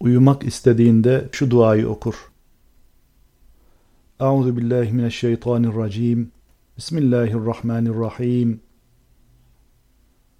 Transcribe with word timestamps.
uyumak 0.00 0.44
istediğinde 0.44 1.28
şu 1.32 1.50
duayı 1.50 1.88
okur. 1.88 2.14
Euzu 4.20 4.56
billahi 4.56 4.92
mineşşeytanirracim. 4.92 6.30
Bismillahirrahmanirrahim. 6.76 8.60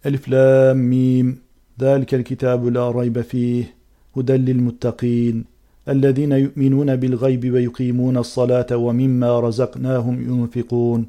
Elif 0.05 0.31
lam 0.31 0.79
mim. 0.79 1.41
Zalikel 1.79 2.25
kitabu 2.25 2.75
la 2.75 2.95
raybe 2.95 3.23
fih. 3.23 3.67
Huden 4.13 4.47
lil 4.47 4.61
muttaqin. 4.61 5.45
الذين 5.97 6.33
يؤمنون 6.33 6.97
بالغيب 6.97 7.53
ويقيمون 7.55 8.17
الصلاة 8.17 8.71
ومما 8.77 9.41
رزقناهم 9.41 10.17
ينفقون 10.31 11.01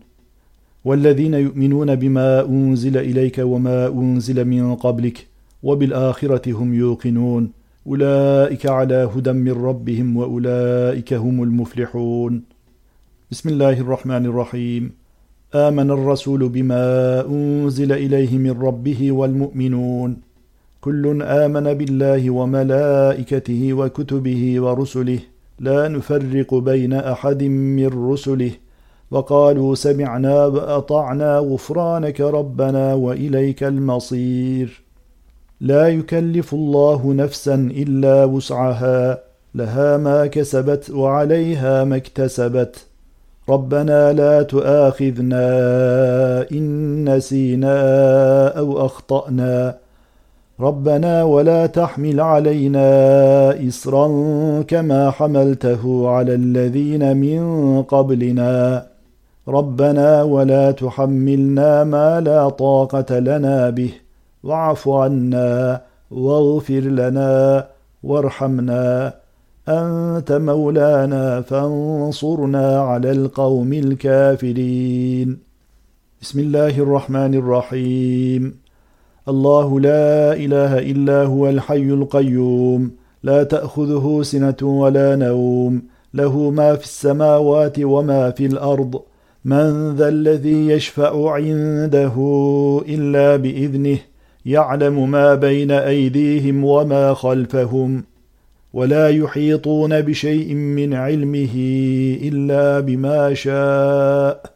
والذين 0.86 1.34
يؤمنون 1.34 1.96
بما 1.96 2.46
أنزل 2.46 2.98
إليك 2.98 3.38
وما 3.52 3.88
أنزل 3.88 4.46
من 4.46 4.76
قبلك 4.76 5.28
وبالآخرة 5.64 6.52
هم 6.54 6.74
يوقنون 6.74 7.52
أولئك 7.90 8.66
على 8.66 9.10
هدى 9.16 9.32
من 9.32 9.52
ربهم 9.52 10.18
وأولئك 10.18 11.14
هم 11.14 11.44
المفلحون. 11.44 12.44
بسم 13.32 13.50
الله 13.50 13.80
الرحمن 13.80 14.26
الرحيم. 14.26 14.92
آمن 15.56 15.92
الرسول 15.92 16.50
بما 16.50 17.26
أنزل 17.26 17.92
إليه 17.92 18.38
من 18.38 18.62
ربه 18.62 19.12
والمؤمنون. 19.12 20.18
كل 20.82 21.22
آمن 21.24 21.74
بالله 21.74 22.30
وملائكته 22.30 23.74
وكتبه 23.74 24.62
ورسله. 24.62 25.20
لا 25.60 25.88
نفرق 25.88 26.56
بين 26.56 26.94
أحد 26.94 27.44
من 27.44 28.12
رسله. 28.12 28.52
وقالوا 29.12 29.76
سمعنا 29.76 30.46
وأطعنا 30.46 31.38
غفرانك 31.38 32.22
ربنا 32.22 32.94
وإليك 32.94 33.64
المصير. 33.64 34.89
لا 35.62 35.88
يكلف 35.88 36.54
الله 36.54 37.14
نفسا 37.14 37.56
إلا 37.56 38.26
وسعها 38.26 39.20
لها 39.56 39.98
ما 39.98 40.28
كسبت 40.28 40.90
وعليها 40.90 41.84
ما 41.84 41.96
اكتسبت. 41.96 42.86
ربنا 43.50 44.14
لا 44.14 44.42
تؤاخذنا 44.42 45.46
إن 46.52 47.16
نسينا 47.16 47.78
أو 48.48 48.86
أخطأنا. 48.86 49.76
ربنا 50.60 51.24
ولا 51.24 51.66
تحمل 51.66 52.20
علينا 52.20 52.90
اصرا 53.68 54.08
كما 54.62 55.12
حملته 55.12 56.10
على 56.10 56.34
الذين 56.36 57.18
من 57.18 57.42
قبلنا. 57.84 58.86
ربنا 59.48 60.24
ولا 60.24 60.72
تحملنا 60.72 61.84
ما 61.84 62.22
لا 62.22 62.50
طاقة 62.50 63.20
لنا 63.20 63.70
به. 63.70 63.92
واعف 64.44 64.90
عنا 64.90 65.82
واغفر 66.12 66.80
لنا 66.80 67.68
وارحمنا. 68.04 69.14
أنت 69.70 70.32
مولانا 70.32 71.42
فانصرنا 71.42 72.82
على 72.82 73.12
القوم 73.12 73.74
الكافرين. 73.74 75.38
بسم 76.22 76.40
الله 76.40 76.80
الرحمن 76.80 77.36
الرحيم. 77.36 78.56
الله 79.28 79.80
لا 79.80 80.34
إله 80.34 80.80
إلا 80.80 81.24
هو 81.24 81.50
الحي 81.50 81.90
القيوم. 82.00 82.92
لا 83.24 83.44
تأخذه 83.44 84.20
سنة 84.24 84.58
ولا 84.64 85.16
نوم. 85.16 85.82
له 86.14 86.50
ما 86.50 86.76
في 86.76 86.84
السماوات 86.84 87.80
وما 87.80 88.32
في 88.32 88.46
الأرض. 88.46 89.02
من 89.46 89.96
ذا 89.96 90.08
الذي 90.08 90.68
يشفع 90.68 91.32
عنده 91.32 92.16
إلا 92.88 93.36
بإذنه 93.36 94.00
يعلم 94.50 95.12
ما 95.12 95.36
بين 95.36 95.72
أيديهم 95.72 96.64
وما 96.64 97.14
خلفهم 97.14 98.04
ولا 98.74 99.10
يحيطون 99.10 100.02
بشيء 100.02 100.54
من 100.54 100.94
علمه 100.94 101.56
إلا 102.22 102.80
بما 102.80 103.34
شاء 103.34 104.54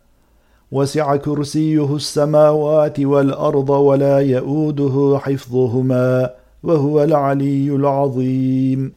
وسع 0.71 1.15
كرسيه 1.15 1.95
السماوات 1.95 2.99
والأرض 2.99 3.69
ولا 3.69 4.19
يئوده 4.19 5.19
حفظهما 5.19 6.29
وهو 6.63 7.03
العلي 7.03 7.75
العظيم 7.75 8.93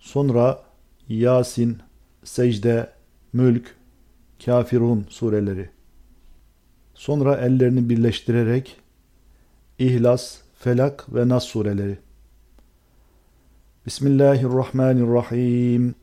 Sonra 0.00 0.62
Yasin, 1.08 1.76
Secde, 2.24 2.90
Mülk, 3.32 3.74
Kafirun 4.44 5.06
sureleri. 5.08 5.68
Sonra 6.94 7.36
ellerini 7.36 7.88
birleştirerek 7.88 8.79
İhlas, 9.80 10.38
Felak 10.58 11.14
ve 11.14 11.28
Nas 11.28 11.44
sureleri. 11.44 11.98
Bismillahirrahmanirrahim. 13.86 15.94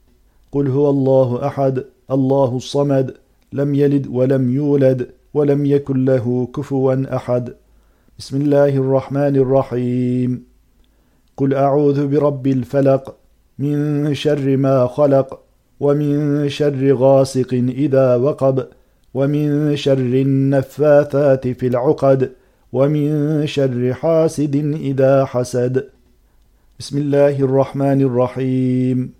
Kul 0.51 0.65
huvallahu 0.65 1.45
ahad, 1.45 1.77
Allahu 2.09 2.61
samed, 2.61 3.09
lem 3.57 3.73
yelid 3.73 4.05
ve 4.09 4.29
lem 4.29 4.49
yulad 4.49 4.99
ve 5.35 5.47
lem 5.47 5.65
yekun 5.65 6.07
lehu 6.07 6.51
kufuven 6.53 7.05
ahad. 7.11 7.47
Bismillahirrahmanirrahim. 8.17 10.45
Kul 11.38 11.51
a'udhu 11.51 12.11
bi 12.11 12.21
rabbil 12.21 12.63
felak 12.63 13.07
min 13.57 14.13
şerri 14.13 14.57
ma 14.57 14.97
halak 14.97 15.31
ve 15.81 15.94
min 15.94 16.47
şerri 16.47 16.91
gasiqin 16.91 17.67
iza 17.67 18.23
vakab 18.23 18.57
ve 19.15 19.27
min 19.27 19.75
şerrin 19.75 20.51
neffathati 20.51 21.53
fil 21.53 21.73
ukad. 21.73 22.21
ومن 22.73 23.47
شر 23.47 23.94
حاسد 23.94 24.55
إذا 24.75 25.25
حسد. 25.25 25.83
بسم 26.79 26.97
الله 26.97 27.39
الرحمن 27.39 28.01
الرحيم. 28.01 29.13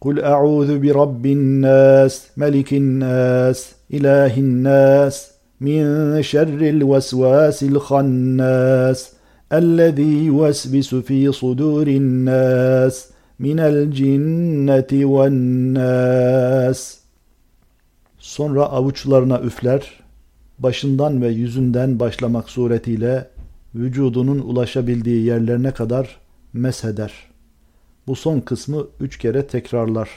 قل 0.00 0.20
أعوذ 0.20 0.78
برب 0.78 1.26
الناس 1.26 2.28
ملك 2.36 2.72
الناس 2.72 3.74
إله 3.94 4.38
الناس 4.38 5.30
من 5.60 5.82
شر 6.22 6.60
الوسواس 6.74 7.62
الخناس 7.62 9.14
الذي 9.52 10.24
يوسوس 10.26 10.94
في 10.94 11.32
صدور 11.32 11.86
الناس 11.86 13.12
من 13.40 13.60
الجنة 13.60 15.04
والناس. 15.04 17.00
Sonra 18.18 18.62
avuçlarına 18.62 19.40
üfler. 19.40 20.03
Başından 20.58 21.22
ve 21.22 21.28
yüzünden 21.28 22.00
başlamak 22.00 22.50
suretiyle 22.50 23.28
vücudunun 23.74 24.38
ulaşabildiği 24.38 25.24
yerlerine 25.24 25.70
kadar 25.70 26.20
mesheder. 26.52 27.12
Bu 28.06 28.16
son 28.16 28.40
kısmı 28.40 28.86
üç 29.00 29.18
kere 29.18 29.46
tekrarlar. 29.46 30.10